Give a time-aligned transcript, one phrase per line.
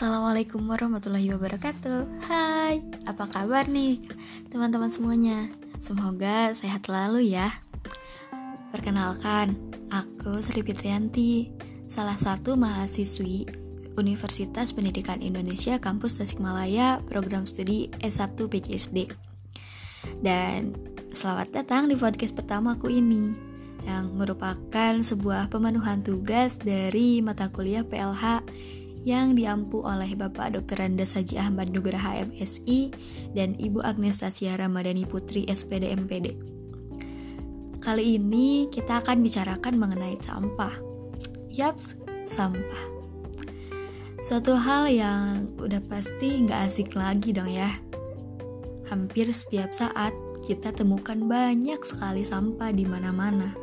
[0.00, 2.24] Assalamualaikum warahmatullahi wabarakatuh.
[2.24, 4.00] Hai, apa kabar nih
[4.48, 5.52] teman-teman semuanya?
[5.84, 7.52] Semoga sehat selalu ya.
[8.72, 9.60] Perkenalkan,
[9.92, 11.52] aku Sri Fitrianti
[11.84, 13.44] Salah satu mahasiswi
[14.00, 19.04] Universitas Pendidikan Indonesia Kampus Tasikmalaya Program Studi S1 PGSD
[20.24, 20.80] Dan
[21.12, 23.36] selamat datang di podcast pertamaku ini
[23.84, 28.48] Yang merupakan sebuah pemenuhan tugas dari mata kuliah PLH
[29.00, 30.84] yang diampu oleh Bapak Dr.
[30.84, 32.92] Randa Saji Ahmad Nugraha MSI
[33.32, 36.36] dan Ibu Agnes Tasya Ramadhani Putri SPD MPD.
[37.80, 40.76] Kali ini kita akan bicarakan mengenai sampah.
[41.48, 41.96] Yaps,
[42.28, 42.84] sampah.
[44.20, 47.72] Suatu hal yang udah pasti nggak asik lagi dong ya.
[48.92, 50.12] Hampir setiap saat
[50.44, 53.56] kita temukan banyak sekali sampah di mana-mana.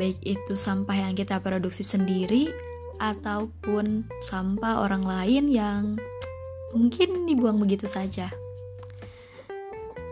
[0.00, 2.71] Baik itu sampah yang kita produksi sendiri
[3.02, 5.98] ataupun sampah orang lain yang
[6.70, 8.30] mungkin dibuang begitu saja.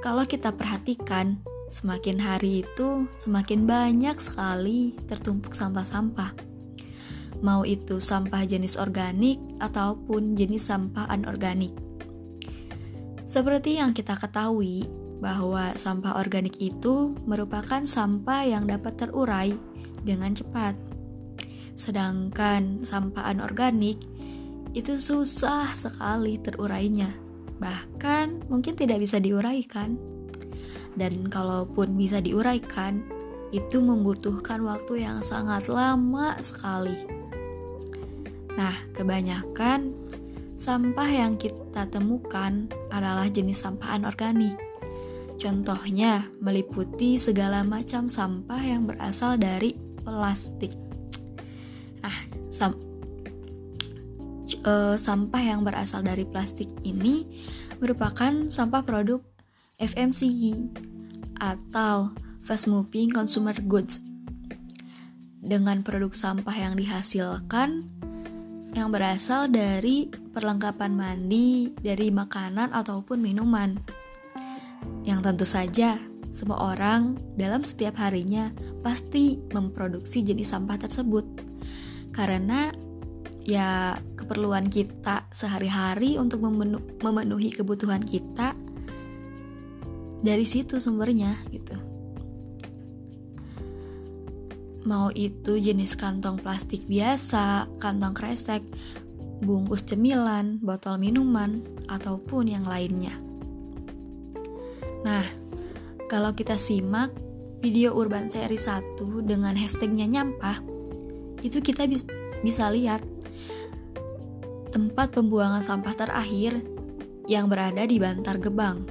[0.00, 6.32] Kalau kita perhatikan, semakin hari itu semakin banyak sekali tertumpuk sampah-sampah.
[7.44, 11.76] Mau itu sampah jenis organik ataupun jenis sampah anorganik.
[13.28, 19.50] Seperti yang kita ketahui, bahwa sampah organik itu merupakan sampah yang dapat terurai
[20.06, 20.87] dengan cepat
[21.78, 24.02] Sedangkan sampah anorganik
[24.74, 27.14] itu susah sekali terurainya.
[27.62, 29.94] Bahkan mungkin tidak bisa diuraikan.
[30.98, 33.06] Dan kalaupun bisa diuraikan,
[33.54, 36.98] itu membutuhkan waktu yang sangat lama sekali.
[38.58, 39.94] Nah, kebanyakan
[40.58, 44.58] sampah yang kita temukan adalah jenis sampah anorganik.
[45.38, 50.87] Contohnya meliputi segala macam sampah yang berasal dari plastik
[52.58, 52.74] sam
[54.66, 57.22] uh, sampah yang berasal dari plastik ini
[57.78, 59.22] merupakan sampah produk
[59.78, 60.74] FMCG
[61.38, 62.10] atau
[62.42, 64.02] fast moving consumer goods.
[65.38, 67.86] Dengan produk sampah yang dihasilkan
[68.74, 73.78] yang berasal dari perlengkapan mandi, dari makanan ataupun minuman.
[75.06, 75.90] Yang tentu saja
[76.34, 78.52] semua orang dalam setiap harinya
[78.84, 81.47] pasti memproduksi jenis sampah tersebut
[82.18, 82.74] karena
[83.46, 88.58] ya keperluan kita sehari-hari untuk memenu memenuhi kebutuhan kita
[90.18, 91.78] dari situ sumbernya gitu
[94.88, 98.64] mau itu jenis kantong plastik biasa, kantong kresek,
[99.44, 101.60] bungkus cemilan, botol minuman,
[101.92, 103.12] ataupun yang lainnya.
[105.04, 105.28] Nah,
[106.08, 107.12] kalau kita simak
[107.60, 108.96] video Urban Seri 1
[109.28, 110.64] dengan hashtagnya nyampah,
[111.42, 112.04] itu kita bis
[112.42, 113.02] bisa lihat.
[114.68, 116.60] Tempat pembuangan sampah terakhir
[117.28, 118.84] yang berada di Bantar Gebang.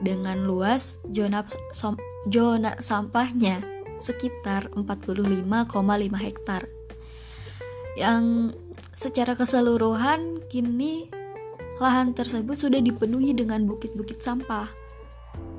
[0.00, 1.44] Dengan luas zona,
[2.28, 3.60] zona sampahnya
[4.00, 5.44] sekitar 45,5
[6.16, 6.64] hektar.
[8.00, 8.56] Yang
[8.96, 11.12] secara keseluruhan kini
[11.80, 14.68] lahan tersebut sudah dipenuhi dengan bukit-bukit sampah.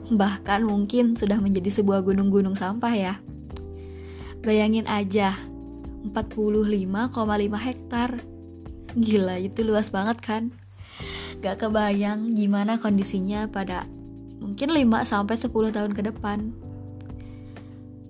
[0.10, 3.14] Bahkan mungkin sudah menjadi sebuah gunung-gunung sampah ya.
[4.42, 5.38] Bayangin aja
[6.10, 7.14] 45,5
[7.62, 8.10] hektar.
[8.98, 10.44] Gila, itu luas banget kan?
[11.42, 13.86] Gak kebayang gimana kondisinya pada
[14.42, 16.52] mungkin 5 sampai 10 tahun ke depan.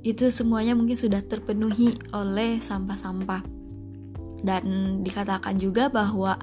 [0.01, 3.45] Itu semuanya mungkin sudah terpenuhi oleh sampah-sampah.
[4.41, 6.41] Dan dikatakan juga bahwa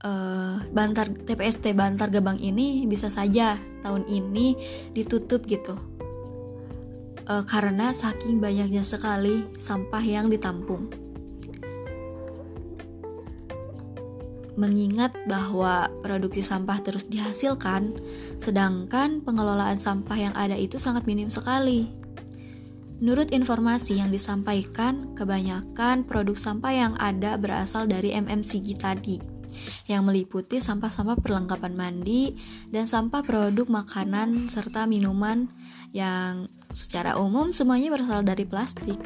[0.00, 4.56] uh, Bantar TPST Bantar Gebang ini bisa saja tahun ini
[4.94, 5.76] ditutup gitu
[7.26, 10.90] uh, karena saking banyaknya sekali sampah yang ditampung.
[14.52, 17.96] Mengingat bahwa produksi sampah terus dihasilkan,
[18.36, 21.88] sedangkan pengelolaan sampah yang ada itu sangat minim sekali.
[23.02, 29.18] Menurut informasi yang disampaikan, kebanyakan produk sampah yang ada berasal dari MMCG tadi,
[29.90, 32.38] yang meliputi sampah-sampah perlengkapan mandi
[32.70, 35.50] dan sampah produk makanan serta minuman
[35.90, 38.98] yang secara umum semuanya berasal dari plastik.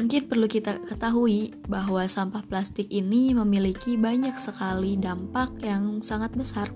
[0.00, 6.72] Mungkin perlu kita ketahui bahwa sampah plastik ini memiliki banyak sekali dampak yang sangat besar.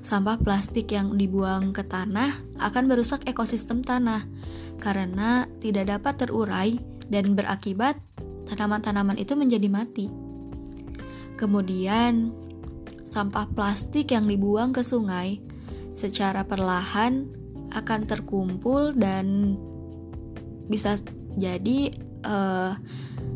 [0.00, 4.24] Sampah plastik yang dibuang ke tanah akan merusak ekosistem tanah
[4.80, 6.80] karena tidak dapat terurai
[7.12, 8.00] dan berakibat
[8.48, 10.08] tanaman-tanaman itu menjadi mati.
[11.36, 12.32] Kemudian,
[13.12, 15.44] sampah plastik yang dibuang ke sungai
[15.92, 17.43] secara perlahan
[17.74, 19.58] akan terkumpul dan
[20.70, 20.96] bisa
[21.34, 21.92] jadi
[22.24, 22.78] uh,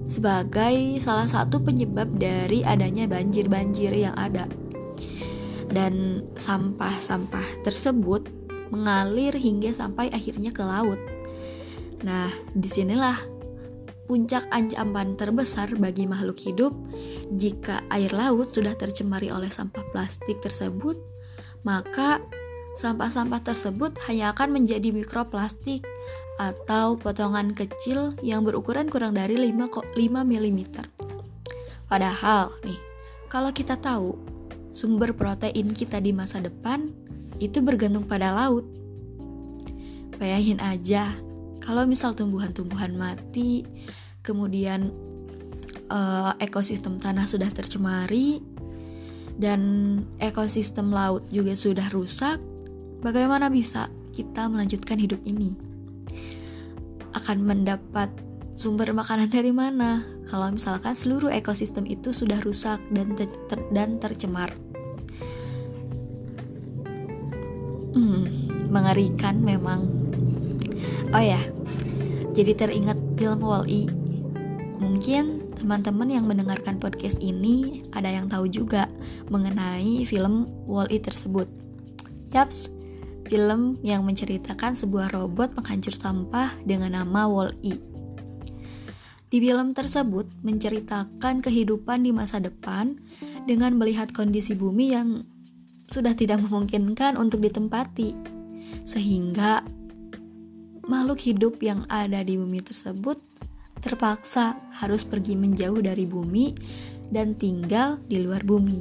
[0.09, 4.49] sebagai salah satu penyebab dari adanya banjir-banjir yang ada.
[5.69, 8.25] Dan sampah-sampah tersebut
[8.73, 10.97] mengalir hingga sampai akhirnya ke laut.
[12.07, 13.21] Nah, di sinilah
[14.09, 16.73] puncak ancaman terbesar bagi makhluk hidup
[17.37, 20.97] jika air laut sudah tercemari oleh sampah plastik tersebut,
[21.69, 22.25] maka
[22.79, 25.83] sampah-sampah tersebut hanya akan menjadi mikroplastik
[26.39, 29.67] atau potongan kecil yang berukuran kurang dari 5,
[29.99, 30.61] 5 mm.
[31.91, 32.79] Padahal nih,
[33.27, 34.15] kalau kita tahu
[34.71, 36.95] sumber protein kita di masa depan
[37.43, 38.63] itu bergantung pada laut.
[40.23, 41.19] Bayangin aja,
[41.59, 43.67] kalau misal tumbuhan-tumbuhan mati,
[44.23, 44.95] kemudian
[45.91, 48.43] uh, ekosistem tanah sudah tercemari,
[49.39, 49.63] dan
[50.19, 52.43] ekosistem laut juga sudah rusak,
[53.03, 55.55] bagaimana bisa kita melanjutkan hidup ini?
[57.15, 58.11] Akan mendapat
[58.59, 64.03] sumber makanan dari mana kalau misalkan seluruh ekosistem itu sudah rusak dan ter ter dan
[64.03, 64.51] tercemar?
[67.95, 68.27] Hmm,
[68.69, 69.87] mengerikan memang.
[71.15, 71.41] Oh ya,
[72.37, 73.89] jadi teringat film Wall-E.
[74.79, 78.87] Mungkin teman-teman yang mendengarkan podcast ini ada yang tahu juga
[79.27, 81.51] mengenai film Wall-E tersebut.
[82.31, 82.69] Yaps,
[83.29, 87.77] film yang menceritakan sebuah robot penghancur sampah dengan nama Wall-E.
[89.29, 92.97] Di film tersebut menceritakan kehidupan di masa depan
[93.45, 95.29] dengan melihat kondisi bumi yang
[95.85, 98.17] sudah tidak memungkinkan untuk ditempati.
[98.89, 99.61] Sehingga
[100.89, 103.21] makhluk hidup yang ada di bumi tersebut
[103.85, 106.57] terpaksa harus pergi menjauh dari bumi
[107.13, 108.81] dan tinggal di luar bumi.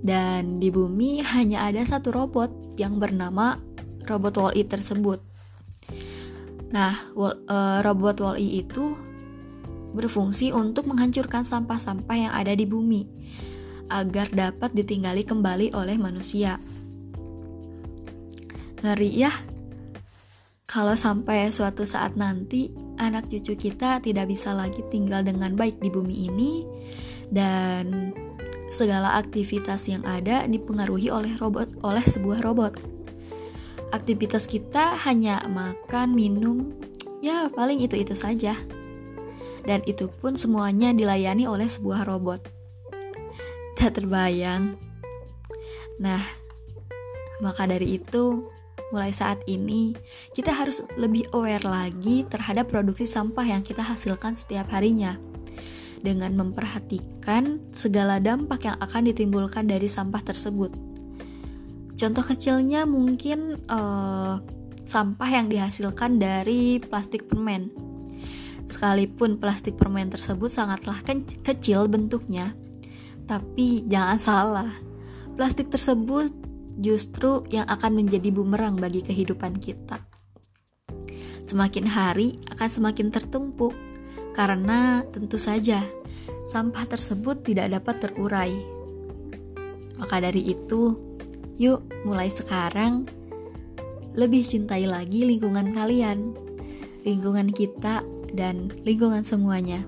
[0.00, 3.60] Dan di bumi hanya ada satu robot yang bernama
[4.08, 5.20] robot Wall-E tersebut.
[6.72, 8.96] Nah, uh, robot Wall-E itu
[9.90, 13.04] berfungsi untuk menghancurkan sampah-sampah yang ada di bumi
[13.90, 16.62] agar dapat ditinggali kembali oleh manusia.
[18.80, 19.34] Ngeri ya?
[20.70, 22.70] Kalau sampai suatu saat nanti
[23.02, 26.52] anak cucu kita tidak bisa lagi tinggal dengan baik di bumi ini
[27.34, 28.14] dan
[28.70, 32.78] segala aktivitas yang ada dipengaruhi oleh robot oleh sebuah robot.
[33.90, 36.70] Aktivitas kita hanya makan, minum,
[37.18, 38.54] ya paling itu-itu saja.
[39.66, 42.40] Dan itu pun semuanya dilayani oleh sebuah robot.
[43.74, 44.78] Tak terbayang.
[45.98, 46.22] Nah,
[47.42, 48.46] maka dari itu,
[48.94, 49.94] mulai saat ini
[50.34, 55.18] kita harus lebih aware lagi terhadap produksi sampah yang kita hasilkan setiap harinya
[56.00, 60.72] dengan memperhatikan segala dampak yang akan ditimbulkan dari sampah tersebut.
[61.96, 64.40] Contoh kecilnya mungkin uh,
[64.88, 67.68] sampah yang dihasilkan dari plastik permen.
[68.70, 70.96] Sekalipun plastik permen tersebut sangatlah
[71.42, 72.54] kecil bentuknya,
[73.26, 74.70] tapi jangan salah,
[75.34, 76.30] plastik tersebut
[76.78, 80.00] justru yang akan menjadi bumerang bagi kehidupan kita.
[81.50, 83.74] Semakin hari akan semakin tertumpuk
[84.36, 85.84] karena tentu saja
[86.46, 88.54] sampah tersebut tidak dapat terurai.
[90.00, 90.96] Maka dari itu,
[91.60, 93.04] yuk mulai sekarang.
[94.16, 96.34] Lebih cintai lagi lingkungan kalian,
[97.06, 98.02] lingkungan kita,
[98.34, 99.86] dan lingkungan semuanya,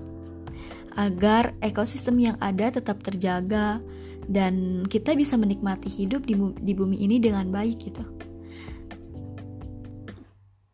[0.95, 3.83] agar ekosistem yang ada tetap terjaga
[4.31, 8.03] dan kita bisa menikmati hidup di, bumi ini dengan baik gitu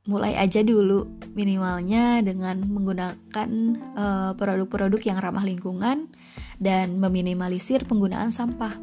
[0.10, 1.06] mulai aja dulu
[1.38, 3.50] minimalnya dengan menggunakan
[3.94, 6.10] eh, produk-produk uh, yang ramah lingkungan
[6.58, 8.74] dan meminimalisir penggunaan sampah.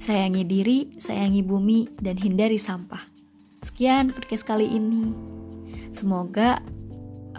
[0.00, 3.00] Sayangi diri, sayangi bumi, dan hindari sampah.
[3.64, 5.12] Sekian podcast kali ini.
[5.92, 6.60] Semoga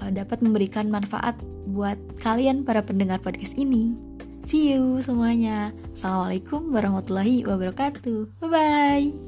[0.02, 1.38] uh, dapat memberikan manfaat
[1.70, 3.98] buat kalian para pendengar podcast ini.
[4.46, 5.74] See you semuanya.
[5.98, 8.38] Assalamualaikum warahmatullahi wabarakatuh.
[8.46, 9.25] Bye bye.